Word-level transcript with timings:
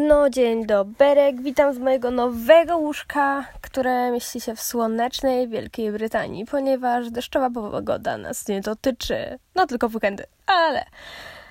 No, 0.00 0.30
dzień 0.30 0.66
dobry, 0.66 1.32
witam 1.42 1.74
z 1.74 1.78
mojego 1.78 2.10
nowego 2.10 2.76
łóżka, 2.76 3.44
które 3.60 4.10
mieści 4.10 4.40
się 4.40 4.56
w 4.56 4.60
słonecznej 4.60 5.48
Wielkiej 5.48 5.92
Brytanii, 5.92 6.44
ponieważ 6.46 7.10
deszczowa 7.10 7.50
pogoda 7.50 8.18
nas 8.18 8.48
nie 8.48 8.60
dotyczy, 8.60 9.38
no 9.54 9.66
tylko 9.66 9.88
w 9.88 9.94
weekendy, 9.94 10.24
ale 10.46 10.84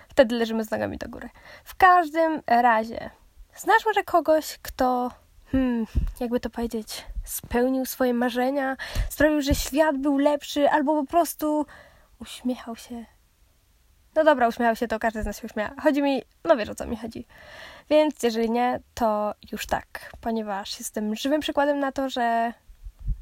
wtedy 0.10 0.36
leżymy 0.36 0.63
z 0.63 0.71
nogami 0.71 0.97
do 0.97 1.10
góry. 1.10 1.29
W 1.63 1.75
każdym 1.75 2.41
razie, 2.47 3.10
znasz 3.55 3.86
może 3.86 4.04
kogoś, 4.04 4.59
kto, 4.61 5.11
hmm, 5.52 5.86
jakby 6.20 6.39
to 6.39 6.50
powiedzieć, 6.50 7.05
spełnił 7.23 7.86
swoje 7.86 8.14
marzenia, 8.14 8.77
sprawił, 9.09 9.41
że 9.41 9.55
świat 9.55 9.98
był 9.98 10.18
lepszy, 10.18 10.70
albo 10.70 11.02
po 11.02 11.07
prostu 11.07 11.66
uśmiechał 12.20 12.75
się 12.75 13.05
no 14.18 14.23
dobra, 14.23 14.47
uśmiechał 14.47 14.75
się, 14.75 14.88
to 14.88 14.99
każdy 14.99 15.23
z 15.23 15.25
nas 15.25 15.39
się 15.39 15.47
uśmiecha. 15.47 15.73
Chodzi 15.83 16.02
mi, 16.02 16.21
no 16.43 16.57
wiesz 16.57 16.70
o 16.70 16.75
co 16.75 16.86
mi 16.86 16.97
chodzi. 16.97 17.25
Więc 17.89 18.23
jeżeli 18.23 18.50
nie, 18.50 18.79
to 18.93 19.33
już 19.51 19.68
tak, 19.68 20.11
ponieważ 20.21 20.79
jestem 20.79 21.15
żywym 21.15 21.42
przykładem 21.42 21.79
na 21.79 21.92
to, 21.92 22.09
że 22.09 22.54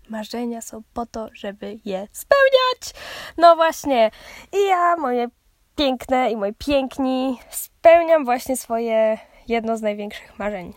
marzenia 0.09 0.61
są 0.61 0.81
po 0.93 1.05
to, 1.05 1.29
żeby 1.33 1.79
je 1.85 2.07
spełniać. 2.11 3.03
No 3.37 3.55
właśnie. 3.55 4.11
I 4.53 4.67
ja, 4.67 4.95
moje 4.95 5.27
piękne 5.75 6.31
i 6.31 6.37
moi 6.37 6.53
piękni, 6.53 7.39
spełniam 7.49 8.25
właśnie 8.25 8.57
swoje 8.57 9.17
jedno 9.47 9.77
z 9.77 9.81
największych 9.81 10.39
marzeń. 10.39 10.73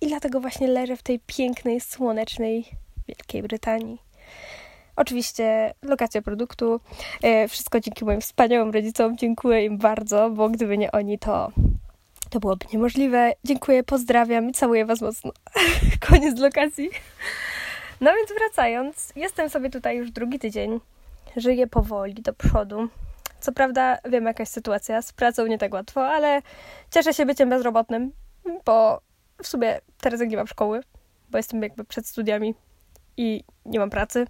I 0.00 0.06
dlatego 0.06 0.40
właśnie 0.40 0.68
leżę 0.68 0.96
w 0.96 1.02
tej 1.02 1.20
pięknej, 1.20 1.80
słonecznej 1.80 2.64
Wielkiej 3.08 3.42
Brytanii. 3.42 4.02
Oczywiście 4.96 5.74
lokacja 5.82 6.22
produktu. 6.22 6.80
E, 7.22 7.48
wszystko 7.48 7.80
dzięki 7.80 8.04
moim 8.04 8.20
wspaniałym 8.20 8.70
rodzicom. 8.70 9.16
Dziękuję 9.16 9.64
im 9.64 9.78
bardzo, 9.78 10.30
bo 10.30 10.48
gdyby 10.48 10.78
nie 10.78 10.92
oni, 10.92 11.18
to 11.18 11.52
to 12.30 12.40
byłoby 12.40 12.66
niemożliwe. 12.72 13.32
Dziękuję, 13.44 13.82
pozdrawiam 13.82 14.50
i 14.50 14.52
całuję 14.52 14.86
Was 14.86 15.00
mocno. 15.00 15.32
Koniec 16.08 16.38
lokacji. 16.38 16.90
No 18.00 18.10
więc 18.14 18.32
wracając, 18.38 19.12
jestem 19.16 19.50
sobie 19.50 19.70
tutaj 19.70 19.96
już 19.96 20.10
drugi 20.10 20.38
tydzień. 20.38 20.80
Żyję 21.36 21.66
powoli 21.66 22.14
do 22.14 22.32
przodu. 22.32 22.88
Co 23.40 23.52
prawda 23.52 23.98
wiem 24.10 24.24
jaka 24.24 24.42
jest 24.42 24.52
sytuacja, 24.52 25.02
z 25.02 25.12
pracą 25.12 25.46
nie 25.46 25.58
tak 25.58 25.74
łatwo, 25.74 26.08
ale 26.08 26.42
cieszę 26.90 27.14
się 27.14 27.26
byciem 27.26 27.50
bezrobotnym, 27.50 28.12
bo 28.64 29.00
w 29.42 29.46
sumie 29.46 29.80
teraz 30.00 30.20
jak 30.20 30.30
nie 30.30 30.36
mam 30.36 30.46
szkoły, 30.46 30.80
bo 31.30 31.38
jestem 31.38 31.62
jakby 31.62 31.84
przed 31.84 32.06
studiami 32.06 32.54
i 33.16 33.44
nie 33.64 33.78
mam 33.78 33.90
pracy, 33.90 34.26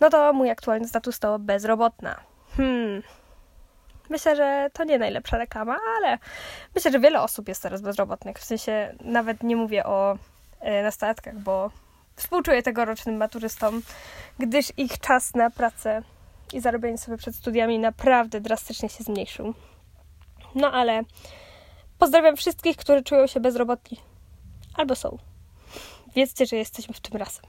no 0.00 0.10
to 0.10 0.32
mój 0.32 0.50
aktualny 0.50 0.88
status 0.88 1.18
to 1.18 1.38
bezrobotna. 1.38 2.20
Hmm. 2.56 3.02
Myślę, 4.10 4.36
że 4.36 4.70
to 4.72 4.84
nie 4.84 4.98
najlepsza 4.98 5.38
reklama, 5.38 5.76
ale 5.96 6.18
myślę, 6.74 6.90
że 6.90 7.00
wiele 7.00 7.22
osób 7.22 7.48
jest 7.48 7.62
teraz 7.62 7.82
bezrobotnych. 7.82 8.38
W 8.38 8.44
sensie 8.44 8.94
nawet 9.00 9.42
nie 9.42 9.56
mówię 9.56 9.86
o 9.86 10.18
e, 10.60 10.82
nastolatkach, 10.82 11.38
bo 11.38 11.70
współczuję 12.16 12.62
tegorocznym 12.62 13.16
maturzystom, 13.16 13.82
gdyż 14.38 14.72
ich 14.76 14.98
czas 14.98 15.34
na 15.34 15.50
pracę 15.50 16.02
i 16.52 16.60
zarobienie 16.60 16.98
sobie 16.98 17.16
przed 17.16 17.36
studiami 17.36 17.78
naprawdę 17.78 18.40
drastycznie 18.40 18.88
się 18.88 19.04
zmniejszył. 19.04 19.54
No 20.54 20.72
ale 20.72 21.02
pozdrawiam 21.98 22.36
wszystkich, 22.36 22.76
którzy 22.76 23.02
czują 23.02 23.26
się 23.26 23.40
bezrobotni. 23.40 24.00
Albo 24.74 24.94
są. 24.94 25.18
Wiedzcie, 26.14 26.46
że 26.46 26.56
jesteśmy 26.56 26.94
w 26.94 27.00
tym 27.00 27.16
razem. 27.16 27.44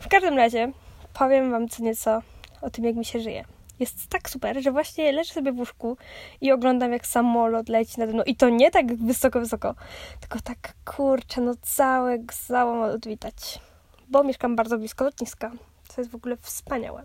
W 0.00 0.08
każdym 0.08 0.36
razie 0.36 0.72
powiem 1.18 1.50
Wam 1.50 1.68
co 1.68 1.82
nieco 1.82 2.22
o 2.62 2.70
tym, 2.70 2.84
jak 2.84 2.96
mi 2.96 3.04
się 3.04 3.20
żyje. 3.20 3.44
Jest 3.80 4.06
tak 4.08 4.30
super, 4.30 4.62
że 4.62 4.72
właśnie 4.72 5.12
leżę 5.12 5.34
sobie 5.34 5.52
w 5.52 5.58
łóżku 5.58 5.96
i 6.40 6.52
oglądam, 6.52 6.92
jak 6.92 7.06
samolot 7.06 7.68
leci 7.68 8.00
nade 8.00 8.12
mną. 8.12 8.22
I 8.22 8.36
to 8.36 8.48
nie 8.48 8.70
tak 8.70 8.96
wysoko, 8.96 9.40
wysoko, 9.40 9.74
tylko 10.20 10.38
tak 10.40 10.74
kurczę, 10.84 11.40
no 11.40 11.52
całe 11.62 12.18
samolot 12.32 13.06
widać. 13.06 13.60
Bo 14.08 14.24
mieszkam 14.24 14.56
bardzo 14.56 14.78
blisko 14.78 15.04
lotniska, 15.04 15.50
co 15.88 16.00
jest 16.00 16.10
w 16.10 16.14
ogóle 16.14 16.36
wspaniałe. 16.36 17.02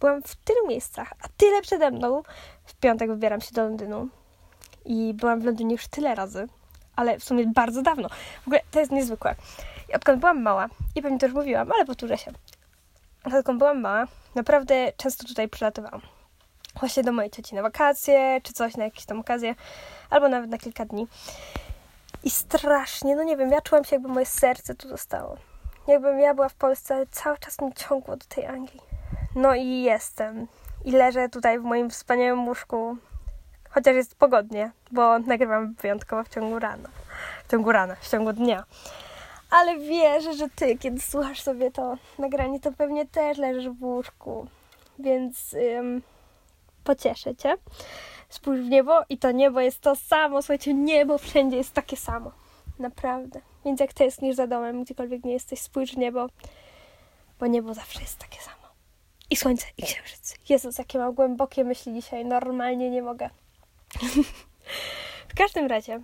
Byłam 0.00 0.22
w 0.22 0.36
tylu 0.36 0.68
miejscach, 0.68 1.12
a 1.22 1.28
tyle 1.36 1.62
przede 1.62 1.90
mną. 1.90 2.22
W 2.64 2.74
piątek 2.74 3.08
wybieram 3.10 3.40
się 3.40 3.52
do 3.52 3.62
Londynu 3.62 4.08
i 4.84 5.14
byłam 5.14 5.40
w 5.40 5.44
Londynie 5.44 5.72
już 5.72 5.88
tyle 5.88 6.14
razy, 6.14 6.48
ale 6.96 7.18
w 7.18 7.24
sumie 7.24 7.46
bardzo 7.46 7.82
dawno. 7.82 8.08
W 8.42 8.46
ogóle 8.46 8.60
to 8.70 8.80
jest 8.80 8.92
niezwykłe. 8.92 9.34
Odkąd 9.94 10.20
byłam 10.20 10.42
mała, 10.42 10.68
i 10.94 11.02
pewnie 11.02 11.18
to 11.18 11.26
już 11.26 11.34
mówiłam, 11.34 11.72
ale 11.72 11.84
powtórzę 11.84 12.18
się. 12.18 12.32
Odkąd 13.24 13.58
byłam 13.58 13.80
mała, 13.80 14.04
naprawdę 14.34 14.92
często 14.96 15.24
tutaj 15.26 15.48
przylatywałam. 15.48 16.00
Właśnie 16.80 17.02
do 17.02 17.12
mojej 17.12 17.30
cioci 17.30 17.54
na 17.54 17.62
wakacje, 17.62 18.40
czy 18.42 18.52
coś, 18.52 18.76
na 18.76 18.84
jakieś 18.84 19.04
tam 19.04 19.20
okazje, 19.20 19.54
albo 20.10 20.28
nawet 20.28 20.50
na 20.50 20.58
kilka 20.58 20.84
dni. 20.84 21.06
I 22.24 22.30
strasznie, 22.30 23.16
no 23.16 23.22
nie 23.22 23.36
wiem, 23.36 23.50
ja 23.50 23.60
czułam 23.60 23.84
się, 23.84 23.96
jakby 23.96 24.08
moje 24.08 24.26
serce 24.26 24.74
tu 24.74 24.88
zostało. 24.88 25.36
Jakbym 25.86 26.20
ja 26.20 26.34
była 26.34 26.48
w 26.48 26.54
Polsce, 26.54 26.94
ale 26.94 27.06
cały 27.06 27.38
czas 27.38 27.60
mnie 27.60 27.72
ciągło 27.72 28.16
do 28.16 28.24
tej 28.28 28.46
Anglii. 28.46 28.80
No 29.34 29.54
i 29.54 29.82
jestem. 29.82 30.46
I 30.84 30.92
leżę 30.92 31.28
tutaj 31.28 31.58
w 31.58 31.62
moim 31.62 31.90
wspaniałym 31.90 32.48
łóżku, 32.48 32.96
chociaż 33.70 33.94
jest 33.94 34.14
pogodnie, 34.14 34.70
bo 34.90 35.18
nagrywam 35.18 35.74
wyjątkowo 35.74 36.24
w 36.24 36.28
ciągu 36.28 36.58
rana. 36.58 36.88
W 37.48 37.50
ciągu 37.50 37.72
rana, 37.72 37.94
w 38.00 38.10
ciągu 38.10 38.32
dnia 38.32 38.64
ale 39.52 39.78
wierzę, 39.78 40.34
że 40.34 40.48
ty, 40.48 40.78
kiedy 40.78 41.00
słuchasz 41.00 41.42
sobie 41.42 41.70
to 41.70 41.96
nagranie, 42.18 42.60
to 42.60 42.72
pewnie 42.72 43.06
też 43.06 43.38
leżysz 43.38 43.68
w 43.68 43.82
łóżku. 43.82 44.46
Więc 44.98 45.54
ym, 45.54 46.02
pocieszę 46.84 47.36
cię. 47.36 47.54
Spójrz 48.28 48.60
w 48.60 48.68
niebo 48.68 49.02
i 49.08 49.18
to 49.18 49.30
niebo 49.30 49.60
jest 49.60 49.80
to 49.80 49.96
samo. 49.96 50.42
Słuchajcie, 50.42 50.74
niebo 50.74 51.18
wszędzie 51.18 51.56
jest 51.56 51.72
takie 51.72 51.96
samo. 51.96 52.32
Naprawdę. 52.78 53.40
Więc 53.64 53.80
jak 53.80 53.92
tęsknisz 53.92 54.36
za 54.36 54.46
domem, 54.46 54.84
gdziekolwiek 54.84 55.24
nie 55.24 55.32
jesteś, 55.32 55.60
spójrz 55.60 55.92
w 55.92 55.98
niebo, 55.98 56.26
bo 57.40 57.46
niebo 57.46 57.74
zawsze 57.74 58.00
jest 58.00 58.18
takie 58.18 58.40
samo. 58.40 58.62
I 59.30 59.36
słońce, 59.36 59.66
i 59.78 59.82
księżyc. 59.82 60.34
Jezus, 60.48 60.78
jakie 60.78 60.98
mam 60.98 61.14
głębokie 61.14 61.64
myśli 61.64 61.94
dzisiaj. 61.94 62.24
Normalnie 62.24 62.90
nie 62.90 63.02
mogę. 63.02 63.30
w 65.32 65.34
każdym 65.34 65.66
razie 65.66 66.00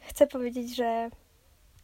chcę 0.00 0.26
powiedzieć, 0.26 0.76
że 0.76 1.10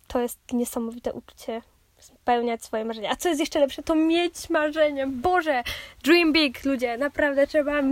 to 0.09 0.21
jest 0.21 0.39
niesamowite 0.53 1.13
uczucie 1.13 1.63
spełniać 1.99 2.65
swoje 2.65 2.85
marzenia. 2.85 3.11
A 3.11 3.17
co 3.17 3.29
jest 3.29 3.41
jeszcze 3.41 3.61
lepsze, 3.61 3.83
to 3.83 3.95
mieć 3.95 4.51
marzenia. 4.51 5.07
Boże, 5.07 5.63
dream 6.03 6.33
big, 6.33 6.65
ludzie. 6.65 6.97
Naprawdę 6.97 7.47
trzeba 7.47 7.83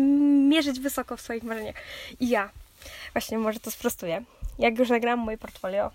mierzyć 0.48 0.80
wysoko 0.80 1.16
w 1.16 1.20
swoich 1.20 1.42
marzeniach. 1.42 1.74
I 2.20 2.28
ja, 2.28 2.50
właśnie 3.12 3.38
może 3.38 3.60
to 3.60 3.70
sprostuję. 3.70 4.24
Jak 4.58 4.78
już 4.78 4.90
nagrałam 4.90 5.18
moje 5.18 5.38
portfolio, 5.38 5.90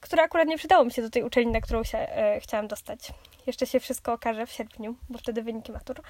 które 0.00 0.22
akurat 0.22 0.48
nie 0.48 0.58
przydało 0.58 0.84
mi 0.84 0.92
się 0.92 1.02
do 1.02 1.10
tej 1.10 1.22
uczelni, 1.22 1.52
na 1.52 1.60
którą 1.60 1.84
się 1.84 1.98
e, 1.98 2.40
chciałam 2.40 2.68
dostać. 2.68 3.12
Jeszcze 3.46 3.66
się 3.66 3.80
wszystko 3.80 4.12
okaże 4.12 4.46
w 4.46 4.52
sierpniu, 4.52 4.94
bo 5.08 5.18
wtedy 5.18 5.42
wyniki 5.42 5.72
matur. 5.72 6.00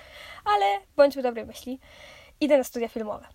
Ale 0.44 0.78
bądźmy 0.96 1.22
dobrej 1.22 1.46
myśli. 1.46 1.78
Idę 2.40 2.58
na 2.58 2.64
studia 2.64 2.88
filmowe. 2.88 3.26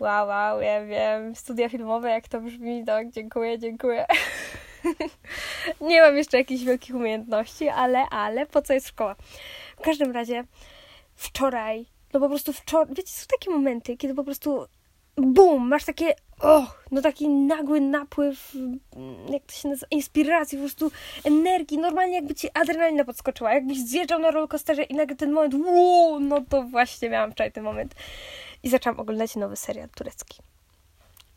Wow, 0.00 0.28
wow, 0.28 0.60
ja 0.60 0.84
wiem. 0.84 1.36
Studia 1.36 1.68
filmowe, 1.68 2.10
jak 2.10 2.28
to 2.28 2.40
brzmi, 2.40 2.84
tak, 2.84 3.10
dziękuję, 3.10 3.58
dziękuję. 3.58 4.06
nie 5.80 6.02
mam 6.02 6.16
jeszcze 6.16 6.38
jakichś 6.38 6.64
wielkich 6.64 6.94
umiejętności, 6.94 7.68
ale, 7.68 7.98
ale 8.10 8.46
po 8.46 8.62
co 8.62 8.72
jest 8.72 8.88
szkoła? 8.88 9.16
W 9.76 9.80
każdym 9.80 10.12
razie 10.12 10.44
wczoraj, 11.14 11.86
no 12.12 12.20
po 12.20 12.28
prostu 12.28 12.52
wczoraj, 12.52 12.94
wiecie, 12.94 13.12
są 13.12 13.26
takie 13.30 13.50
momenty, 13.50 13.96
kiedy 13.96 14.14
po 14.14 14.24
prostu 14.24 14.66
bum, 15.16 15.68
masz 15.68 15.84
takie, 15.84 16.14
oh, 16.40 16.74
no 16.90 17.02
taki 17.02 17.28
nagły 17.28 17.80
napływ, 17.80 18.52
jak 19.30 19.42
to 19.42 19.52
się 19.52 19.68
nazywa, 19.68 19.86
inspiracji, 19.90 20.58
po 20.58 20.62
prostu 20.62 20.90
energii, 21.24 21.78
normalnie 21.78 22.14
jakby 22.14 22.34
ci 22.34 22.48
adrenalina 22.54 23.04
podskoczyła, 23.04 23.54
jakbyś 23.54 23.78
zjeżdżał 23.78 24.18
na 24.18 24.30
rollercoasterze 24.30 24.82
i 24.82 24.94
nagle 24.94 25.16
ten 25.16 25.32
moment, 25.32 25.54
wow, 25.54 26.20
no 26.20 26.40
to 26.48 26.62
właśnie 26.62 27.10
miałam 27.10 27.32
wczoraj 27.32 27.52
ten 27.52 27.64
moment. 27.64 27.94
I 28.62 28.68
zaczęłam 28.68 29.00
oglądać 29.00 29.36
nowy 29.36 29.56
serial 29.56 29.88
turecki. 29.88 30.38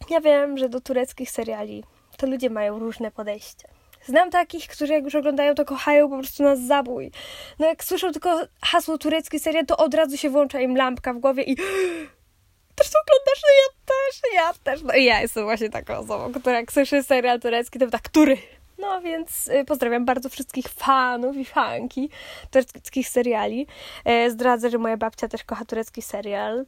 Ja 0.10 0.22
wiem, 0.22 0.58
że 0.58 0.70
do 0.70 0.82
tureckich 0.82 1.32
seriali 1.32 1.84
to 2.18 2.28
ludzie 2.28 2.50
mają 2.50 2.80
różne 2.80 3.12
podejście. 3.12 3.68
Znam 4.06 4.32
takich, 4.32 4.68
którzy 4.68 4.94
jak 4.94 5.04
już 5.04 5.16
oglądają, 5.16 5.56
to 5.56 5.66
kochają 5.66 6.10
po 6.10 6.18
prostu 6.18 6.44
na 6.44 6.56
zabój. 6.56 7.12
No 7.60 7.68
jak 7.68 7.84
słyszą 7.84 8.12
tylko 8.12 8.42
hasło 8.62 8.98
turecki 8.98 9.40
serial, 9.40 9.66
to 9.66 9.78
od 9.78 9.94
razu 9.94 10.18
się 10.18 10.30
włącza 10.30 10.60
im 10.60 10.78
lampka 10.78 11.14
w 11.14 11.20
głowie 11.20 11.44
i 11.44 11.56
też 12.76 12.88
oglądasz? 12.88 13.42
No 13.44 13.54
ja 13.54 13.86
też, 13.86 14.22
ja 14.34 14.54
też. 14.64 14.82
No 14.82 14.94
i 14.94 15.04
ja 15.04 15.22
jestem 15.22 15.44
właśnie 15.44 15.70
taką 15.70 15.98
osobą, 15.98 16.32
która 16.34 16.56
jak 16.56 16.72
słyszy 16.72 17.04
serial 17.04 17.40
turecki, 17.40 17.80
to 17.80 17.90
tak, 17.90 18.02
który? 18.02 18.38
No 18.78 19.02
więc 19.02 19.48
y, 19.48 19.66
pozdrawiam 19.66 20.06
bardzo 20.06 20.30
wszystkich 20.30 20.68
fanów 20.68 21.38
i 21.38 21.46
fanki 21.46 22.10
tureckich 22.52 23.10
seriali. 23.10 23.68
E, 24.06 24.32
zdradzę, 24.32 24.70
że 24.70 24.78
moja 24.78 24.98
babcia 24.98 25.28
też 25.28 25.44
kocha 25.44 25.66
turecki 25.66 26.02
serial, 26.02 26.66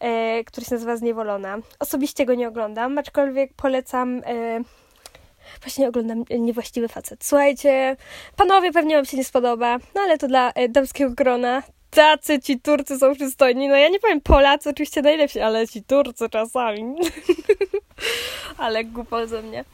e, 0.00 0.44
który 0.44 0.66
się 0.66 0.74
nazywa 0.74 0.96
Zniewolona. 0.96 1.58
Osobiście 1.78 2.26
go 2.26 2.34
nie 2.34 2.48
oglądam, 2.48 2.98
aczkolwiek 2.98 3.54
polecam 3.54 4.22
e, 4.26 4.60
właśnie 5.62 5.88
oglądam 5.88 6.24
niewłaściwy 6.38 6.88
facet. 6.88 7.24
Słuchajcie, 7.24 7.96
panowie, 8.36 8.72
pewnie 8.72 8.96
wam 8.96 9.04
się 9.04 9.16
nie 9.16 9.24
spodoba, 9.24 9.78
no 9.94 10.00
ale 10.00 10.18
to 10.18 10.28
dla 10.28 10.52
e, 10.52 10.68
damskiego 10.68 11.10
grona. 11.10 11.62
Tacy 11.90 12.40
ci 12.40 12.60
Turcy 12.60 12.98
są 12.98 13.14
przystojni. 13.14 13.68
No 13.68 13.76
ja 13.76 13.88
nie 13.88 14.00
powiem 14.00 14.20
Polacy 14.20 14.70
oczywiście 14.70 15.02
najlepsi, 15.02 15.40
ale 15.40 15.68
ci 15.68 15.82
Turcy 15.82 16.28
czasami. 16.28 16.96
ale 18.58 18.84
głupol 18.84 19.26
ze 19.26 19.42
mnie. 19.42 19.64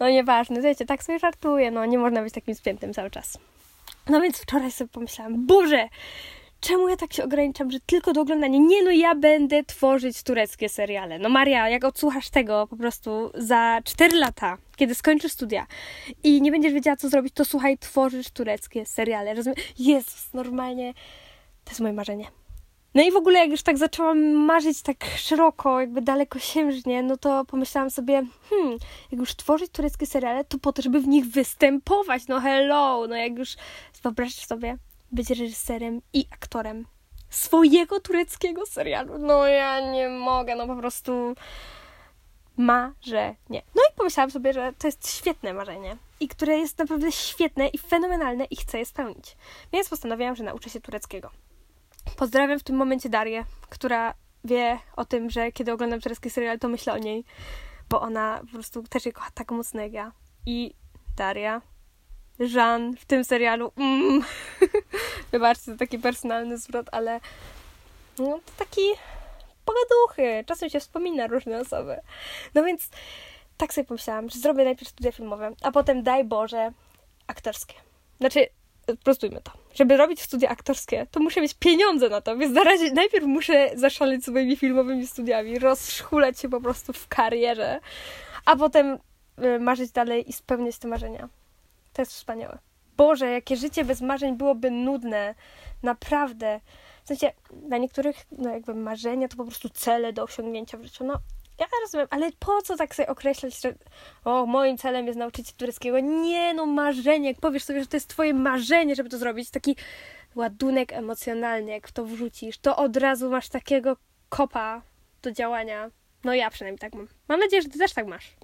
No 0.00 0.08
nieważne, 0.08 0.60
wiecie, 0.60 0.86
tak 0.86 1.02
sobie 1.02 1.18
żartuję, 1.18 1.70
no 1.70 1.86
nie 1.86 1.98
można 1.98 2.22
być 2.22 2.34
takim 2.34 2.54
spiętym 2.54 2.94
cały 2.94 3.10
czas. 3.10 3.38
No 4.08 4.20
więc 4.20 4.38
wczoraj 4.38 4.70
sobie 4.70 4.88
pomyślałam, 4.88 5.46
Boże, 5.46 5.88
czemu 6.60 6.88
ja 6.88 6.96
tak 6.96 7.12
się 7.12 7.24
ograniczam, 7.24 7.70
że 7.70 7.80
tylko 7.80 8.12
do 8.12 8.20
oglądania? 8.20 8.58
Nie 8.58 8.82
no, 8.82 8.90
ja 8.90 9.14
będę 9.14 9.64
tworzyć 9.64 10.22
tureckie 10.22 10.68
seriale. 10.68 11.18
No 11.18 11.28
Maria, 11.28 11.68
jak 11.68 11.84
odsłuchasz 11.84 12.30
tego 12.30 12.66
po 12.66 12.76
prostu 12.76 13.30
za 13.34 13.80
4 13.84 14.16
lata, 14.16 14.58
kiedy 14.76 14.94
skończysz 14.94 15.32
studia 15.32 15.66
i 16.24 16.42
nie 16.42 16.50
będziesz 16.50 16.72
wiedziała, 16.72 16.96
co 16.96 17.08
zrobić, 17.08 17.34
to 17.34 17.44
słuchaj, 17.44 17.78
tworzysz 17.78 18.30
tureckie 18.30 18.86
seriale. 18.86 19.34
Rozumiem? 19.34 19.56
Jezus, 19.78 20.34
normalnie 20.34 20.94
to 21.64 21.70
jest 21.70 21.80
moje 21.80 21.92
marzenie. 21.92 22.26
No 22.94 23.02
i 23.02 23.12
w 23.12 23.16
ogóle 23.16 23.38
jak 23.38 23.50
już 23.50 23.62
tak 23.62 23.78
zaczęłam 23.78 24.32
marzyć 24.32 24.82
tak 24.82 25.04
szeroko, 25.16 25.80
jakby 25.80 26.02
dalekosiężnie, 26.02 27.02
no 27.02 27.16
to 27.16 27.44
pomyślałam 27.44 27.90
sobie, 27.90 28.22
hmm, 28.50 28.78
jak 29.12 29.20
już 29.20 29.36
tworzyć 29.36 29.72
tureckie 29.72 30.06
seriale, 30.06 30.44
to 30.44 30.58
po 30.58 30.72
to, 30.72 30.82
żeby 30.82 31.00
w 31.00 31.08
nich 31.08 31.26
występować, 31.26 32.26
no 32.28 32.40
hello, 32.40 33.06
no 33.08 33.16
jak 33.16 33.38
już 33.38 33.56
wyobraź 34.02 34.34
sobie 34.34 34.76
być 35.12 35.30
reżyserem 35.30 36.02
i 36.12 36.26
aktorem 36.32 36.86
swojego 37.30 38.00
tureckiego 38.00 38.66
serialu. 38.66 39.18
No 39.18 39.46
ja 39.46 39.92
nie 39.92 40.08
mogę, 40.08 40.56
no 40.56 40.66
po 40.66 40.76
prostu 40.76 41.34
marzenie. 42.56 43.62
No 43.74 43.82
i 43.92 43.96
pomyślałam 43.96 44.30
sobie, 44.30 44.52
że 44.52 44.72
to 44.78 44.86
jest 44.86 45.10
świetne 45.10 45.52
marzenie 45.52 45.96
i 46.20 46.28
które 46.28 46.58
jest 46.58 46.78
naprawdę 46.78 47.12
świetne 47.12 47.68
i 47.68 47.78
fenomenalne 47.78 48.44
i 48.44 48.56
chcę 48.56 48.78
je 48.78 48.86
spełnić. 48.86 49.36
Więc 49.72 49.88
postanowiłam, 49.88 50.36
że 50.36 50.44
nauczę 50.44 50.70
się 50.70 50.80
tureckiego. 50.80 51.30
Pozdrawiam 52.16 52.58
w 52.58 52.62
tym 52.62 52.76
momencie 52.76 53.08
Darię, 53.08 53.44
która 53.68 54.14
wie 54.44 54.78
o 54.96 55.04
tym, 55.04 55.30
że 55.30 55.52
kiedy 55.52 55.72
oglądam 55.72 56.00
turecki 56.00 56.30
serial, 56.30 56.58
to 56.58 56.68
myślę 56.68 56.92
o 56.92 56.98
niej, 56.98 57.24
bo 57.88 58.00
ona 58.00 58.40
po 58.46 58.52
prostu 58.52 58.82
też 58.82 59.06
je 59.06 59.12
kocha 59.12 59.30
tak 59.34 59.50
mocno 59.50 59.82
jak 59.82 59.92
ja. 59.92 60.12
I 60.46 60.74
Daria, 61.16 61.62
Jean 62.38 62.96
w 62.96 63.04
tym 63.04 63.24
serialu, 63.24 63.72
mm. 63.76 64.22
wybaczcie, 65.32 65.72
to 65.72 65.78
taki 65.78 65.98
personalny 65.98 66.58
zwrot, 66.58 66.86
ale 66.92 67.20
no 68.18 68.40
to 68.46 68.52
taki 68.58 68.82
pogaduchy. 69.64 70.44
Czasem 70.46 70.70
się 70.70 70.80
wspomina 70.80 71.26
różne 71.26 71.60
osoby. 71.60 71.96
No 72.54 72.64
więc 72.64 72.90
tak 73.56 73.74
sobie 73.74 73.84
pomyślałam, 73.84 74.30
że 74.30 74.38
zrobię 74.38 74.64
najpierw 74.64 74.90
studia 74.90 75.12
filmowe, 75.12 75.52
a 75.62 75.72
potem 75.72 76.02
daj 76.02 76.24
Boże 76.24 76.72
aktorskie. 77.26 77.74
Znaczy, 78.20 78.46
prostujmy 79.04 79.40
to. 79.42 79.52
Żeby 79.74 79.96
robić 79.96 80.22
studia 80.22 80.48
aktorskie, 80.48 81.06
to 81.10 81.20
muszę 81.20 81.40
mieć 81.40 81.54
pieniądze 81.54 82.08
na 82.08 82.20
to, 82.20 82.36
więc 82.36 82.54
na 82.54 82.64
razie 82.64 82.92
najpierw 82.92 83.26
muszę 83.26 83.70
zaszaleć 83.74 84.22
swoimi 84.22 84.56
filmowymi 84.56 85.06
studiami, 85.06 85.58
rozszchulać 85.58 86.40
się 86.40 86.48
po 86.48 86.60
prostu 86.60 86.92
w 86.92 87.08
karierze, 87.08 87.80
a 88.44 88.56
potem 88.56 88.98
y, 89.44 89.60
marzyć 89.60 89.90
dalej 89.90 90.30
i 90.30 90.32
spełniać 90.32 90.78
te 90.78 90.88
marzenia. 90.88 91.28
To 91.98 92.02
jest 92.02 92.12
wspaniałe. 92.12 92.58
Boże, 92.96 93.30
jakie 93.30 93.56
życie 93.56 93.84
bez 93.84 94.00
marzeń 94.00 94.36
byłoby 94.36 94.70
nudne. 94.70 95.34
Naprawdę. 95.82 96.60
W 97.04 97.08
sensie, 97.08 97.32
dla 97.52 97.78
niektórych, 97.78 98.16
no 98.32 98.50
jakby 98.50 98.74
marzenia 98.74 99.28
to 99.28 99.36
po 99.36 99.44
prostu 99.44 99.68
cele 99.68 100.12
do 100.12 100.22
osiągnięcia 100.22 100.78
w 100.78 100.84
życiu. 100.84 101.04
No, 101.04 101.14
ja 101.58 101.66
rozumiem, 101.82 102.06
ale 102.10 102.30
po 102.38 102.62
co 102.62 102.76
tak 102.76 102.94
sobie 102.94 103.08
określać, 103.08 103.60
że 103.60 103.74
o, 104.24 104.46
moim 104.46 104.78
celem 104.78 105.06
jest 105.06 105.18
nauczyć 105.18 105.48
się 105.48 105.54
tureckiego? 105.56 106.00
Nie, 106.00 106.54
no 106.54 106.66
marzenie, 106.66 107.28
jak 107.28 107.40
powiesz 107.40 107.64
sobie, 107.64 107.80
że 107.80 107.86
to 107.86 107.96
jest 107.96 108.08
twoje 108.08 108.34
marzenie, 108.34 108.94
żeby 108.94 109.08
to 109.08 109.18
zrobić, 109.18 109.50
taki 109.50 109.76
ładunek 110.34 110.92
emocjonalny, 110.92 111.70
jak 111.70 111.88
w 111.88 111.92
to 111.92 112.04
wrzucisz, 112.04 112.58
to 112.58 112.76
od 112.76 112.96
razu 112.96 113.30
masz 113.30 113.48
takiego 113.48 113.96
kopa 114.28 114.82
do 115.22 115.32
działania. 115.32 115.90
No 116.24 116.34
ja 116.34 116.50
przynajmniej 116.50 116.78
tak 116.78 116.94
mam. 116.94 117.08
Mam 117.28 117.40
nadzieję, 117.40 117.62
że 117.62 117.68
ty 117.68 117.78
też 117.78 117.92
tak 117.92 118.06
masz. 118.06 118.36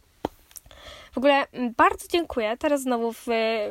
W 1.12 1.18
ogóle 1.18 1.46
mm, 1.52 1.74
bardzo 1.76 2.08
dziękuję. 2.08 2.56
Teraz 2.56 2.82
znowu 2.82 3.12
w, 3.12 3.26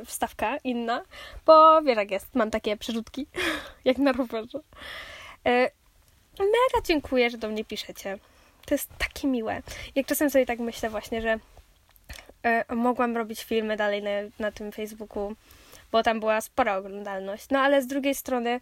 wstawka 0.06 0.58
inna, 0.64 1.04
bo 1.46 1.82
wiesz 1.82 1.98
jak 1.98 2.12
jest, 2.12 2.36
mam 2.36 2.52
takie 2.52 2.78
przerzutki, 2.78 3.28
jak 3.86 3.98
na 3.98 4.12
rowerze. 4.12 4.60
E, 5.46 5.72
mega 6.40 6.86
dziękuję, 6.86 7.30
że 7.30 7.38
do 7.38 7.48
mnie 7.50 7.66
piszecie. 7.66 8.18
To 8.66 8.76
jest 8.76 8.90
takie 8.98 9.28
miłe. 9.28 9.62
Jak 9.96 10.06
czasem 10.06 10.30
sobie 10.30 10.46
tak 10.46 10.60
myślę 10.60 10.90
właśnie, 10.90 11.22
że 11.22 11.40
e, 12.44 12.76
mogłam 12.76 13.18
robić 13.18 13.44
filmy 13.44 13.78
dalej 13.78 14.04
na, 14.04 14.10
na 14.40 14.52
tym 14.52 14.72
Facebooku, 14.72 15.36
bo 15.92 16.04
tam 16.04 16.20
była 16.20 16.42
spora 16.42 16.78
oglądalność. 16.78 17.46
No 17.52 17.60
ale 17.60 17.82
z 17.82 17.88
drugiej 17.88 18.16
strony 18.16 18.60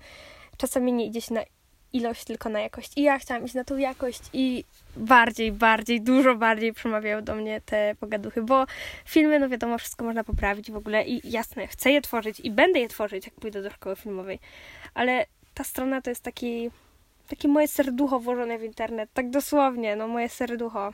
czasami 0.58 0.94
nie 0.94 1.06
idzie 1.06 1.22
się 1.22 1.34
na 1.34 1.42
ilość, 1.94 2.24
tylko 2.24 2.50
na 2.50 2.60
jakość. 2.60 2.92
I 2.96 3.02
ja 3.02 3.20
chciałam 3.20 3.46
iść 3.46 3.54
na 3.54 3.64
tą 3.64 3.78
jakość 3.78 4.22
i 4.34 4.64
bardziej, 4.98 5.52
bardziej, 5.52 6.02
dużo 6.02 6.36
bardziej 6.36 6.74
przemawiały 6.74 7.22
do 7.22 7.36
mnie 7.36 7.62
te 7.62 7.96
pogaduchy, 8.00 8.42
bo 8.42 8.66
filmy, 9.06 9.40
no 9.40 9.50
wiadomo, 9.50 9.78
wszystko 9.78 10.06
można 10.06 10.24
poprawić 10.24 10.72
w 10.72 10.76
ogóle 10.76 11.06
i 11.06 11.32
jasne, 11.32 11.68
chcę 11.68 11.92
je 11.92 12.02
tworzyć 12.02 12.40
i 12.40 12.52
będę 12.52 12.80
je 12.80 12.88
tworzyć, 12.88 13.26
jak 13.26 13.36
pójdę 13.36 13.62
do 13.62 13.70
szkoły 13.70 13.96
filmowej, 13.96 14.40
ale 14.94 15.26
ta 15.54 15.64
strona 15.64 16.02
to 16.02 16.10
jest 16.10 16.24
taki, 16.24 16.72
takie 17.28 17.48
moje 17.48 17.68
serducho 17.68 18.20
włożone 18.20 18.58
w 18.58 18.64
internet, 18.64 19.10
tak 19.14 19.30
dosłownie, 19.30 19.96
no 19.96 20.08
moje 20.08 20.30
serducho. 20.30 20.94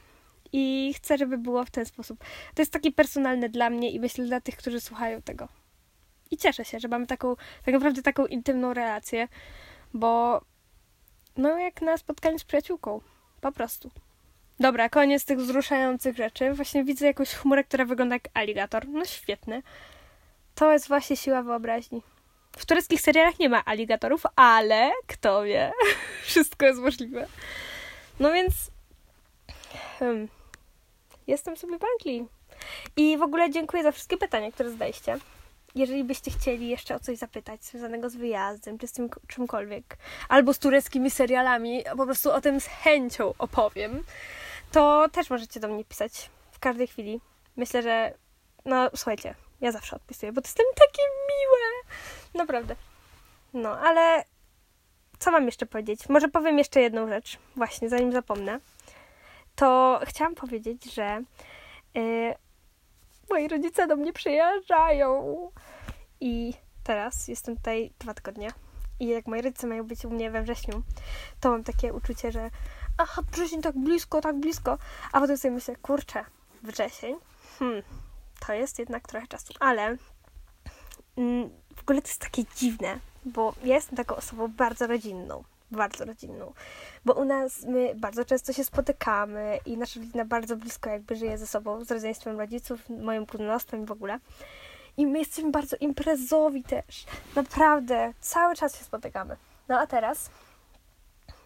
I 0.53 0.93
chcę, 0.95 1.17
żeby 1.17 1.37
było 1.37 1.65
w 1.65 1.71
ten 1.71 1.85
sposób. 1.85 2.19
To 2.55 2.61
jest 2.61 2.71
takie 2.71 2.91
personalne 2.91 3.49
dla 3.49 3.69
mnie 3.69 3.91
i 3.91 3.99
myślę 3.99 4.25
dla 4.25 4.41
tych, 4.41 4.57
którzy 4.57 4.81
słuchają 4.81 5.21
tego. 5.21 5.47
I 6.31 6.37
cieszę 6.37 6.65
się, 6.65 6.79
że 6.79 6.87
mamy 6.87 7.07
taką, 7.07 7.35
tak 7.35 7.73
naprawdę 7.73 8.01
taką 8.01 8.25
intymną 8.25 8.73
relację, 8.73 9.27
bo 9.93 10.41
no 11.37 11.57
jak 11.57 11.81
na 11.81 11.97
spotkaniu 11.97 12.39
z 12.39 12.43
przyjaciółką. 12.43 13.01
Po 13.41 13.51
prostu. 13.51 13.91
Dobra, 14.59 14.89
koniec 14.89 15.25
tych 15.25 15.37
wzruszających 15.37 16.17
rzeczy. 16.17 16.53
Właśnie 16.53 16.83
widzę 16.83 17.05
jakąś 17.05 17.29
chmurę, 17.29 17.63
która 17.63 17.85
wygląda 17.85 18.15
jak 18.15 18.27
aligator. 18.33 18.87
No 18.87 19.05
świetne. 19.05 19.61
To 20.55 20.71
jest 20.71 20.87
właśnie 20.87 21.17
siła 21.17 21.43
wyobraźni. 21.43 22.01
W 22.57 22.65
tureckich 22.65 23.01
serialach 23.01 23.39
nie 23.39 23.49
ma 23.49 23.65
aligatorów, 23.65 24.23
ale 24.35 24.91
kto 25.07 25.43
wie, 25.43 25.71
wszystko 26.23 26.65
jest 26.65 26.79
możliwe. 26.79 27.27
No 28.19 28.33
więc 28.33 28.53
hmm, 29.99 30.27
jestem 31.27 31.57
sobie 31.57 31.77
w 31.77 31.83
Anglii. 31.83 32.27
I 32.95 33.17
w 33.17 33.21
ogóle 33.21 33.49
dziękuję 33.49 33.83
za 33.83 33.91
wszystkie 33.91 34.17
pytania, 34.17 34.51
które 34.51 34.69
zadaliście 34.69 35.17
jeżeli 35.77 36.03
byście 36.03 36.31
chcieli 36.31 36.69
jeszcze 36.69 36.95
o 36.95 36.99
coś 36.99 37.17
zapytać 37.17 37.63
związanego 37.63 38.09
z 38.09 38.15
wyjazdem, 38.15 38.77
czy 38.77 38.87
z 38.87 38.91
tym 38.91 39.09
czymkolwiek, 39.27 39.97
albo 40.29 40.53
z 40.53 40.59
tureckimi 40.59 41.11
serialami, 41.11 41.83
po 41.97 42.05
prostu 42.05 42.31
o 42.31 42.41
tym 42.41 42.59
z 42.59 42.65
chęcią 42.65 43.33
opowiem, 43.37 44.03
to 44.71 45.09
też 45.11 45.29
możecie 45.29 45.59
do 45.59 45.67
mnie 45.67 45.85
pisać 45.85 46.29
w 46.51 46.59
każdej 46.59 46.87
chwili. 46.87 47.21
Myślę, 47.55 47.81
że 47.81 48.13
no 48.65 48.89
słuchajcie, 48.95 49.35
ja 49.61 49.71
zawsze 49.71 49.95
odpisuję, 49.95 50.31
bo 50.31 50.41
to 50.41 50.47
jest 50.47 50.57
takie 50.57 51.01
miłe. 51.29 51.93
Naprawdę. 52.33 52.75
No, 53.53 53.79
ale 53.79 54.23
co 55.19 55.31
mam 55.31 55.45
jeszcze 55.45 55.65
powiedzieć? 55.65 56.09
Może 56.09 56.27
powiem 56.27 56.57
jeszcze 56.57 56.81
jedną 56.81 57.07
rzecz, 57.07 57.37
właśnie, 57.55 57.89
zanim 57.89 58.11
zapomnę. 58.11 58.59
To 59.55 59.99
chciałam 60.05 60.35
powiedzieć, 60.35 60.93
że 60.93 61.23
yy, 61.93 62.35
moi 63.29 63.47
rodzice 63.47 63.87
do 63.87 63.95
mnie 63.95 64.13
przyjeżdżają. 64.13 65.51
I 66.21 66.53
teraz 66.83 67.27
jestem 67.27 67.55
tutaj 67.55 67.93
dwa 67.99 68.13
tygodnie. 68.13 68.49
I 68.99 69.07
jak 69.07 69.27
moi 69.27 69.41
rodzice 69.41 69.67
mają 69.67 69.83
być 69.83 70.05
u 70.05 70.09
mnie 70.09 70.31
we 70.31 70.41
wrześniu, 70.41 70.83
to 71.39 71.51
mam 71.51 71.63
takie 71.63 71.93
uczucie, 71.93 72.31
że 72.31 72.49
aha, 72.97 73.21
wrzesień 73.31 73.61
tak 73.61 73.77
blisko, 73.77 74.21
tak 74.21 74.35
blisko. 74.35 74.77
A 75.11 75.19
potem 75.19 75.37
sobie 75.37 75.53
myślę, 75.53 75.75
kurczę, 75.75 76.25
wrzesień, 76.63 77.15
hmm, 77.59 77.83
to 78.47 78.53
jest 78.53 78.79
jednak 78.79 79.07
trochę 79.07 79.27
czasu. 79.27 79.53
Ale 79.59 79.97
mm, 81.17 81.49
w 81.75 81.81
ogóle 81.81 82.01
to 82.01 82.07
jest 82.07 82.21
takie 82.21 82.43
dziwne, 82.55 82.99
bo 83.25 83.53
ja 83.63 83.75
jestem 83.75 83.97
taką 83.97 84.15
osobą 84.15 84.47
bardzo 84.47 84.87
rodzinną 84.87 85.43
bardzo 85.71 86.05
rodzinną. 86.05 86.53
Bo 87.05 87.13
u 87.13 87.25
nas 87.25 87.63
my 87.63 87.95
bardzo 87.95 88.25
często 88.25 88.53
się 88.53 88.63
spotykamy 88.63 89.59
i 89.65 89.77
nasza 89.77 89.99
rodzina 89.99 90.25
bardzo 90.25 90.55
blisko 90.55 90.89
jakby 90.89 91.15
żyje 91.15 91.37
ze 91.37 91.47
sobą, 91.47 91.85
z 91.85 91.91
rodzeństwem 91.91 92.39
rodziców, 92.39 92.79
moim 92.89 93.25
kuzynostwem 93.25 93.85
w 93.85 93.91
ogóle. 93.91 94.19
I 94.97 95.07
my 95.07 95.19
jesteśmy 95.19 95.51
bardzo 95.51 95.75
imprezowi 95.79 96.63
też. 96.63 97.05
Naprawdę, 97.35 98.13
cały 98.19 98.55
czas 98.55 98.79
się 98.79 98.85
spotykamy. 98.85 99.37
No 99.67 99.79
a 99.79 99.87
teraz, 99.87 100.29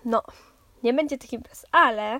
no, 0.06 0.24
nie 0.84 0.94
będzie 0.94 1.18
tych 1.18 1.34
imprez, 1.34 1.66
ale 1.72 2.20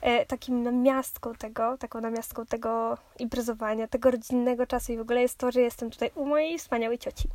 e, 0.00 0.26
takim 0.26 0.62
namiastką 0.62 1.34
tego, 1.34 1.78
taką 1.78 2.00
namiastką 2.00 2.46
tego 2.46 2.98
imprezowania, 3.18 3.88
tego 3.88 4.10
rodzinnego 4.10 4.66
czasu 4.66 4.92
i 4.92 4.96
w 4.96 5.00
ogóle 5.00 5.22
jest 5.22 5.38
to, 5.38 5.52
że 5.52 5.60
jestem 5.60 5.90
tutaj 5.90 6.10
u 6.14 6.26
mojej 6.26 6.58
wspaniałej 6.58 6.98
cioci 6.98 7.28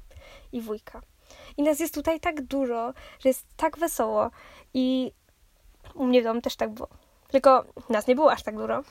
i 0.51 0.61
wujka. 0.61 1.01
I 1.57 1.63
nas 1.63 1.79
jest 1.79 1.93
tutaj 1.93 2.19
tak 2.19 2.41
dużo, 2.41 2.93
że 3.19 3.29
jest 3.29 3.45
tak 3.57 3.77
wesoło. 3.77 4.31
I 4.73 5.11
u 5.93 6.05
mnie 6.05 6.21
w 6.21 6.23
domu 6.23 6.41
też 6.41 6.55
tak 6.55 6.69
było. 6.69 6.87
Tylko 7.27 7.65
nas 7.89 8.07
nie 8.07 8.15
było 8.15 8.31
aż 8.31 8.43
tak 8.43 8.57
dużo. 8.57 8.83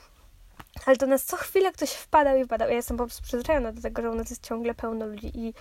Ale 0.85 0.97
to 0.97 1.07
nas 1.07 1.23
co 1.23 1.37
chwilę 1.37 1.71
ktoś 1.71 1.91
wpadał 1.91 2.37
i 2.37 2.45
wpadał. 2.45 2.69
Ja 2.69 2.75
jestem 2.75 2.97
po 2.97 3.05
prostu 3.05 3.23
przyzwyczajona 3.23 3.71
do 3.71 3.81
tego, 3.81 4.01
że 4.01 4.11
u 4.11 4.15
nas 4.15 4.29
jest 4.29 4.43
ciągle 4.43 4.73
pełno 4.73 5.05
ludzi 5.05 5.31
i 5.33 5.53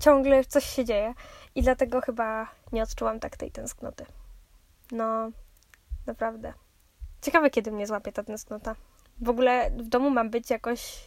ciągle 0.00 0.44
coś 0.44 0.64
się 0.64 0.84
dzieje. 0.84 1.14
I 1.54 1.62
dlatego 1.62 2.00
chyba 2.00 2.48
nie 2.72 2.82
odczułam 2.82 3.20
tak 3.20 3.36
tej 3.36 3.50
tęsknoty. 3.50 4.06
No, 4.92 5.30
naprawdę. 6.06 6.52
Ciekawe, 7.22 7.50
kiedy 7.50 7.72
mnie 7.72 7.86
złapie 7.86 8.12
ta 8.12 8.24
tęsknota. 8.24 8.74
W 9.20 9.28
ogóle 9.28 9.70
w 9.70 9.88
domu 9.88 10.10
mam 10.10 10.30
być 10.30 10.50
jakoś 10.50 11.04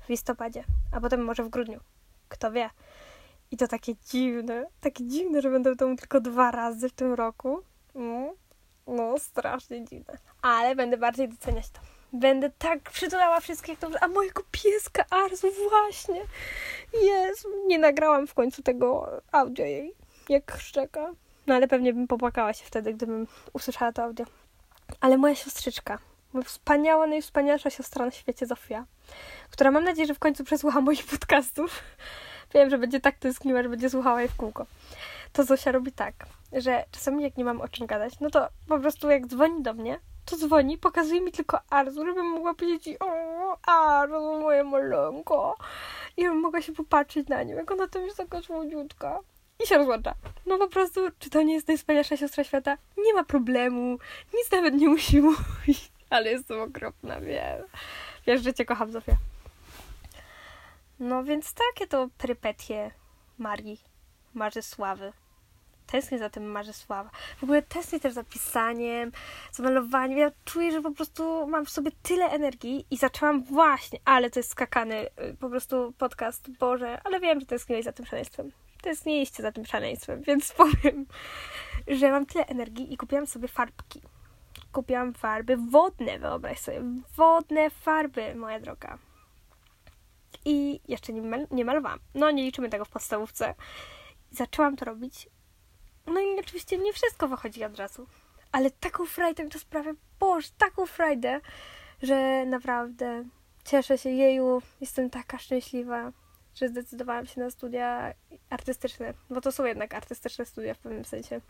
w 0.00 0.08
listopadzie, 0.08 0.64
a 0.92 1.00
potem 1.00 1.24
może 1.24 1.44
w 1.44 1.48
grudniu. 1.48 1.80
Kto 2.28 2.52
wie. 2.52 2.70
I 3.50 3.56
to 3.56 3.68
takie 3.68 3.94
dziwne, 3.96 4.66
takie 4.80 5.04
dziwne, 5.04 5.42
że 5.42 5.50
będę 5.50 5.72
w 5.72 5.76
domu 5.76 5.96
tylko 5.96 6.20
dwa 6.20 6.50
razy 6.50 6.88
w 6.88 6.92
tym 6.92 7.14
roku. 7.14 7.62
No, 7.94 8.34
no 8.86 9.18
strasznie 9.18 9.84
dziwne. 9.84 10.18
Ale 10.42 10.74
będę 10.76 10.96
bardziej 10.96 11.28
doceniać 11.28 11.70
to. 11.70 11.80
Będę 12.12 12.50
tak 12.50 12.90
przytulała 12.90 13.40
wszystkich, 13.40 13.78
to... 13.78 13.88
a 14.00 14.08
mojego 14.08 14.42
pieska 14.50 15.04
Arzu 15.10 15.48
właśnie. 15.70 16.20
Jest. 17.02 17.46
Nie 17.66 17.78
nagrałam 17.78 18.26
w 18.26 18.34
końcu 18.34 18.62
tego 18.62 19.10
audio 19.32 19.64
jej, 19.64 19.94
jak 20.28 20.56
szczeka. 20.58 21.12
No 21.46 21.54
ale 21.54 21.68
pewnie 21.68 21.92
bym 21.94 22.06
popłakała 22.06 22.52
się 22.52 22.64
wtedy, 22.64 22.94
gdybym 22.94 23.26
usłyszała 23.52 23.92
to 23.92 24.02
audio. 24.02 24.26
Ale 25.00 25.16
moja 25.16 25.34
siostrzyczka, 25.34 25.98
moja 26.32 26.44
wspaniała, 26.44 27.06
najwspanialsza 27.06 27.70
siostra 27.70 28.04
na 28.04 28.10
świecie, 28.10 28.46
Zofia, 28.46 28.86
która 29.50 29.70
mam 29.70 29.84
nadzieję, 29.84 30.06
że 30.06 30.14
w 30.14 30.18
końcu 30.18 30.44
przesłucha 30.44 30.80
moich 30.80 31.06
podcastów. 31.06 31.82
Wiem, 32.56 32.70
że 32.70 32.78
będzie 32.78 33.00
tak 33.00 33.18
tęskniła, 33.18 33.62
że 33.62 33.68
będzie 33.68 33.90
słuchała 33.90 34.20
jej 34.20 34.28
w 34.28 34.36
kółko. 34.36 34.66
To 35.32 35.44
Zosia 35.44 35.72
robi 35.72 35.92
tak, 35.92 36.14
że 36.52 36.84
czasami 36.90 37.22
jak 37.22 37.36
nie 37.36 37.44
mam 37.44 37.60
o 37.60 37.68
czym 37.68 37.86
gadać, 37.86 38.20
no 38.20 38.30
to 38.30 38.48
po 38.68 38.78
prostu 38.78 39.10
jak 39.10 39.26
dzwoni 39.26 39.62
do 39.62 39.74
mnie, 39.74 39.98
to 40.24 40.36
dzwoni, 40.36 40.78
pokazuje 40.78 41.20
mi 41.20 41.32
tylko 41.32 41.58
Arzu, 41.70 42.06
żebym 42.06 42.26
mogła 42.26 42.54
powiedzieć 42.54 42.96
o, 43.00 43.10
Arzu, 43.66 44.40
moje 44.40 44.64
maleńko. 44.64 45.56
I 46.16 46.22
żebym 46.22 46.40
mogła 46.40 46.62
się 46.62 46.72
popatrzeć 46.72 47.28
na 47.28 47.42
nią, 47.42 47.56
jak 47.56 47.70
ona 47.70 47.88
tam 47.88 48.02
jest 48.02 48.16
taka 48.16 48.42
słodziutka. 48.42 49.18
I 49.64 49.66
się 49.66 49.78
rozłącza. 49.78 50.14
No 50.46 50.58
po 50.58 50.68
prostu, 50.68 51.00
czy 51.18 51.30
to 51.30 51.42
nie 51.42 51.54
jest 51.54 51.68
najwspanialsza 51.68 52.16
siostra 52.16 52.44
świata? 52.44 52.76
Nie 52.98 53.14
ma 53.14 53.24
problemu. 53.24 53.98
Nic 54.34 54.52
nawet 54.52 54.74
nie 54.74 54.88
musi 54.88 55.20
mówić. 55.30 55.92
Ale 56.10 56.30
jestem 56.30 56.60
okropna, 56.60 57.20
wiem. 57.20 57.62
Wiesz, 58.26 58.42
że 58.42 58.54
cię 58.54 58.64
kocham, 58.64 58.92
Zofia. 58.92 59.16
No 61.00 61.24
więc 61.24 61.54
takie 61.54 61.86
to 61.86 62.08
prypetie 62.18 62.90
Marii 63.38 63.80
Marzysławy. 64.34 65.12
Tęsknię 65.86 66.18
za 66.18 66.30
tym 66.30 66.44
Marzysława. 66.44 67.10
W 67.38 67.42
ogóle 67.42 67.62
tęsknię 67.62 68.00
też 68.00 68.12
za 68.14 68.24
pisaniem, 68.24 69.12
za 69.52 69.62
malowaniem. 69.62 70.18
Ja 70.18 70.30
czuję, 70.44 70.72
że 70.72 70.82
po 70.82 70.90
prostu 70.90 71.46
mam 71.46 71.66
w 71.66 71.70
sobie 71.70 71.90
tyle 72.02 72.26
energii 72.26 72.86
i 72.90 72.96
zaczęłam 72.96 73.44
właśnie, 73.44 73.98
ale 74.04 74.30
to 74.30 74.38
jest 74.38 74.50
skakany 74.50 75.06
y, 75.06 75.36
po 75.40 75.50
prostu 75.50 75.94
podcast, 75.98 76.50
Boże, 76.50 77.00
ale 77.04 77.20
wiem, 77.20 77.40
że 77.40 77.46
tęskniłeś 77.46 77.84
za 77.84 77.92
tym 77.92 78.06
szaleństwem. 78.06 78.52
Tęskniliście 78.82 79.42
za 79.42 79.52
tym 79.52 79.66
szaleństwem, 79.66 80.22
więc 80.28 80.52
powiem, 80.52 81.06
że 81.88 82.10
mam 82.10 82.26
tyle 82.26 82.46
energii 82.46 82.92
i 82.92 82.96
kupiłam 82.96 83.26
sobie 83.26 83.48
farbki. 83.48 84.02
Kupiłam 84.72 85.14
farby 85.14 85.56
wodne, 85.56 86.18
wyobraź 86.18 86.58
sobie. 86.58 86.82
Wodne 87.16 87.70
farby, 87.70 88.34
moja 88.34 88.60
droga 88.60 88.98
i 90.44 90.80
jeszcze 90.88 91.12
nie, 91.12 91.22
mal 91.22 91.46
nie 91.50 91.64
malowałam. 91.64 91.98
No, 92.14 92.30
nie 92.30 92.42
liczymy 92.42 92.68
tego 92.68 92.84
w 92.84 92.88
podstawówce. 92.88 93.54
zaczęłam 94.30 94.76
to 94.76 94.84
robić. 94.84 95.28
No 96.06 96.20
i 96.20 96.40
oczywiście 96.40 96.78
nie 96.78 96.92
wszystko 96.92 97.28
wychodzi 97.28 97.64
od 97.64 97.78
razu. 97.78 98.06
Ale 98.52 98.70
taką 98.70 99.06
frajdę 99.06 99.44
mi 99.44 99.50
to 99.50 99.58
sprawia, 99.58 99.92
boż, 100.20 100.50
taką 100.50 100.86
frajdę, 100.86 101.40
że 102.02 102.46
naprawdę 102.46 103.24
cieszę 103.64 103.98
się 103.98 104.10
jeju, 104.10 104.62
jestem 104.80 105.10
taka 105.10 105.38
szczęśliwa, 105.38 106.12
że 106.54 106.68
zdecydowałam 106.68 107.26
się 107.26 107.40
na 107.40 107.50
studia 107.50 108.14
artystyczne, 108.50 109.14
bo 109.30 109.40
to 109.40 109.52
są 109.52 109.64
jednak 109.64 109.94
artystyczne 109.94 110.46
studia 110.46 110.74
w 110.74 110.78
pewnym 110.78 111.04
sensie. 111.04 111.40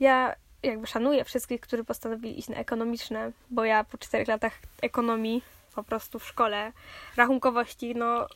Ja 0.00 0.34
jakby 0.62 0.86
szanuję 0.86 1.24
wszystkich, 1.24 1.60
którzy 1.60 1.84
postanowili 1.84 2.38
iść 2.38 2.48
na 2.48 2.56
ekonomiczne, 2.56 3.32
bo 3.50 3.64
ja 3.64 3.84
po 3.84 3.98
czterech 3.98 4.28
latach 4.28 4.52
ekonomii 4.82 5.42
po 5.74 5.82
prostu 5.82 6.18
w 6.18 6.26
szkole 6.26 6.72
rachunkowości, 7.16 7.94
no 7.94 8.26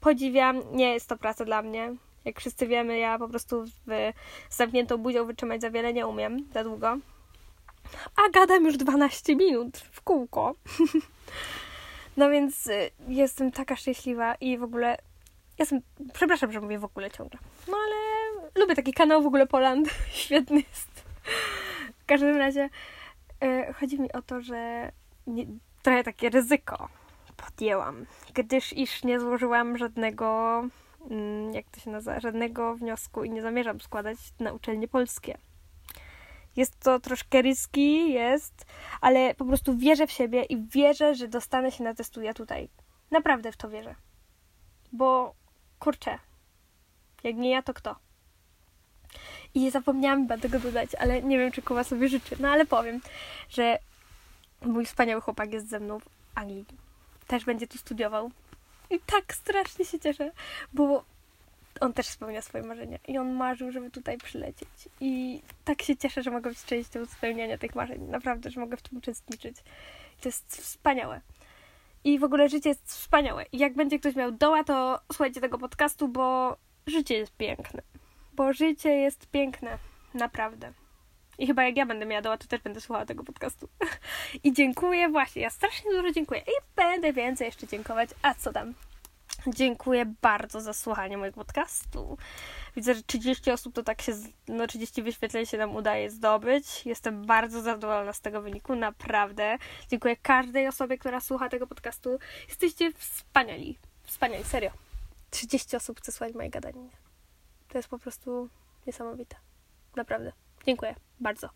podziwiam, 0.00 0.60
nie 0.72 0.92
jest 0.94 1.08
to 1.08 1.16
praca 1.16 1.44
dla 1.44 1.62
mnie. 1.62 1.94
Jak 2.24 2.40
wszyscy 2.40 2.66
wiemy, 2.66 2.98
ja 2.98 3.18
po 3.18 3.28
prostu 3.28 3.64
w 3.86 4.12
zamkniętą 4.50 4.98
buzią 4.98 5.26
wytrzymać 5.26 5.60
za 5.60 5.70
wiele 5.70 5.92
nie 5.92 6.06
umiem, 6.06 6.48
za 6.54 6.64
długo. 6.64 6.98
A 8.16 8.30
gadam 8.30 8.64
już 8.64 8.76
12 8.76 9.36
minut 9.36 9.78
w 9.78 10.00
kółko. 10.00 10.54
no 12.16 12.30
więc 12.30 12.66
y, 12.66 12.90
jestem 13.08 13.50
taka 13.52 13.76
szczęśliwa 13.76 14.34
i 14.34 14.58
w 14.58 14.62
ogóle 14.62 14.96
jestem, 15.58 15.80
przepraszam, 16.12 16.52
że 16.52 16.60
mówię 16.60 16.78
w 16.78 16.84
ogóle 16.84 17.10
ciągle. 17.10 17.40
No 17.68 17.76
ale 17.76 17.96
lubię 18.54 18.76
taki 18.76 18.92
kanał 18.92 19.22
w 19.22 19.26
ogóle 19.26 19.46
Poland. 19.46 19.88
Świetny 20.10 20.56
jest. 20.56 21.04
W 21.98 22.06
każdym 22.06 22.36
razie 22.36 22.70
yy, 23.40 23.72
chodzi 23.72 24.00
mi 24.00 24.12
o 24.12 24.22
to, 24.22 24.40
że 24.40 24.92
nie, 25.26 25.46
trochę 25.88 26.04
takie 26.04 26.30
ryzyko 26.30 26.88
podjęłam, 27.36 28.06
gdyż 28.34 28.72
iż 28.72 29.04
nie 29.04 29.20
złożyłam 29.20 29.78
żadnego, 29.78 30.62
mm, 31.10 31.54
jak 31.54 31.70
to 31.70 31.80
się 31.80 31.90
nazywa, 31.90 32.20
żadnego 32.20 32.74
wniosku 32.74 33.24
i 33.24 33.30
nie 33.30 33.42
zamierzam 33.42 33.80
składać 33.80 34.18
na 34.40 34.52
uczelnie 34.52 34.88
polskie. 34.88 35.38
Jest 36.56 36.80
to 36.80 37.00
troszkę 37.00 37.42
ryski, 37.42 38.12
jest, 38.12 38.66
ale 39.00 39.34
po 39.34 39.44
prostu 39.44 39.76
wierzę 39.76 40.06
w 40.06 40.12
siebie 40.12 40.42
i 40.42 40.66
wierzę, 40.66 41.14
że 41.14 41.28
dostanę 41.28 41.72
się 41.72 41.84
na 41.84 41.94
te 41.94 42.04
studia 42.04 42.34
tutaj. 42.34 42.68
Naprawdę 43.10 43.52
w 43.52 43.56
to 43.56 43.68
wierzę. 43.68 43.94
Bo 44.92 45.34
kurczę, 45.78 46.18
jak 47.24 47.36
nie 47.36 47.50
ja, 47.50 47.62
to 47.62 47.74
kto? 47.74 47.96
I 49.54 49.70
zapomniałam 49.70 50.22
chyba 50.22 50.38
tego 50.38 50.58
dodać, 50.58 50.94
ale 50.94 51.22
nie 51.22 51.38
wiem, 51.38 51.52
czy 51.52 51.62
Kuba 51.62 51.84
sobie 51.84 52.08
życzy. 52.08 52.36
No 52.40 52.48
ale 52.48 52.66
powiem, 52.66 53.00
że 53.48 53.78
Mój 54.62 54.86
wspaniały 54.86 55.20
chłopak 55.20 55.52
jest 55.52 55.68
ze 55.68 55.80
mną 55.80 56.00
w 56.00 56.08
Anglii. 56.34 56.64
Też 57.26 57.44
będzie 57.44 57.66
tu 57.66 57.78
studiował. 57.78 58.30
I 58.90 59.00
tak 59.00 59.34
strasznie 59.34 59.84
się 59.84 59.98
cieszę, 59.98 60.30
bo 60.72 61.04
on 61.80 61.92
też 61.92 62.06
spełnia 62.06 62.42
swoje 62.42 62.64
marzenia. 62.64 62.98
I 63.08 63.18
on 63.18 63.32
marzył, 63.32 63.72
żeby 63.72 63.90
tutaj 63.90 64.18
przylecieć. 64.18 64.68
I 65.00 65.42
tak 65.64 65.82
się 65.82 65.96
cieszę, 65.96 66.22
że 66.22 66.30
mogę 66.30 66.50
być 66.50 66.64
częścią 66.64 67.06
spełniania 67.06 67.58
tych 67.58 67.74
marzeń. 67.74 68.02
Naprawdę, 68.02 68.50
że 68.50 68.60
mogę 68.60 68.76
w 68.76 68.82
tym 68.82 68.98
uczestniczyć. 68.98 69.56
To 70.20 70.28
jest 70.28 70.56
wspaniałe. 70.56 71.20
I 72.04 72.18
w 72.18 72.24
ogóle 72.24 72.48
życie 72.48 72.68
jest 72.68 72.88
wspaniałe. 72.88 73.44
I 73.52 73.58
jak 73.58 73.74
będzie 73.74 73.98
ktoś 73.98 74.16
miał 74.16 74.32
doła, 74.32 74.64
to 74.64 75.00
słuchajcie 75.12 75.40
tego 75.40 75.58
podcastu, 75.58 76.08
bo 76.08 76.56
życie 76.86 77.14
jest 77.14 77.36
piękne. 77.36 77.82
Bo 78.32 78.52
życie 78.52 78.90
jest 78.90 79.26
piękne. 79.26 79.78
Naprawdę. 80.14 80.72
I 81.38 81.46
chyba 81.46 81.64
jak 81.64 81.76
ja 81.76 81.86
będę 81.86 82.06
miała 82.06 82.36
to 82.36 82.46
też 82.48 82.60
będę 82.60 82.80
słuchała 82.80 83.06
tego 83.06 83.24
podcastu. 83.24 83.68
I 84.44 84.52
dziękuję 84.52 85.08
właśnie, 85.08 85.42
ja 85.42 85.50
strasznie 85.50 85.90
dużo 85.90 86.12
dziękuję. 86.12 86.40
I 86.40 86.52
będę 86.76 87.12
więcej 87.12 87.46
jeszcze 87.46 87.66
dziękować. 87.66 88.10
A 88.22 88.34
co 88.34 88.52
tam? 88.52 88.74
Dziękuję 89.46 90.14
bardzo 90.22 90.60
za 90.60 90.72
słuchanie 90.72 91.18
mojego 91.18 91.36
podcastu. 91.36 92.18
Widzę, 92.76 92.94
że 92.94 93.02
30 93.02 93.50
osób 93.50 93.74
to 93.74 93.82
tak 93.82 94.02
się, 94.02 94.12
no 94.48 94.66
30 94.66 95.02
wyświetleń 95.02 95.46
się 95.46 95.58
nam 95.58 95.76
udaje 95.76 96.10
zdobyć. 96.10 96.86
Jestem 96.86 97.26
bardzo 97.26 97.62
zadowolona 97.62 98.12
z 98.12 98.20
tego 98.20 98.42
wyniku, 98.42 98.74
naprawdę. 98.74 99.58
Dziękuję 99.88 100.16
każdej 100.16 100.68
osobie, 100.68 100.98
która 100.98 101.20
słucha 101.20 101.48
tego 101.48 101.66
podcastu. 101.66 102.18
Jesteście 102.48 102.92
wspaniali. 102.92 103.78
Wspaniali, 104.04 104.44
serio. 104.44 104.70
30 105.30 105.76
osób 105.76 105.98
chce 105.98 106.12
słuchać 106.12 106.34
mojej 106.34 106.50
gadania. 106.50 106.82
To 107.68 107.78
jest 107.78 107.88
po 107.88 107.98
prostu 107.98 108.48
niesamowite. 108.86 109.36
Naprawdę. 109.96 110.47
Dziękuję 110.68 110.94
bardzo. 111.20 111.48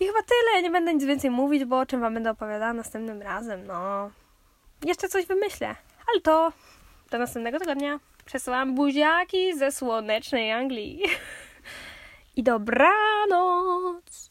I 0.00 0.06
chyba 0.06 0.18
tyle. 0.22 0.62
Nie 0.62 0.70
będę 0.70 0.94
nic 0.94 1.04
więcej 1.04 1.30
mówić, 1.30 1.64
bo 1.64 1.78
o 1.78 1.86
czym 1.86 2.00
Wam 2.00 2.14
będę 2.14 2.30
opowiadała 2.30 2.72
następnym 2.72 3.22
razem. 3.22 3.66
No, 3.66 4.10
jeszcze 4.84 5.08
coś 5.08 5.26
wymyślę. 5.26 5.74
Ale 6.12 6.20
to 6.20 6.52
do 7.10 7.18
następnego 7.18 7.58
tygodnia. 7.58 8.00
Przesyłam 8.24 8.74
buziaki 8.74 9.58
ze 9.58 9.72
słonecznej 9.72 10.52
Anglii. 10.52 11.02
I 12.36 12.42
dobranoc! 12.42 14.26